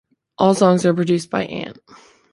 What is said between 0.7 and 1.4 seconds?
are produced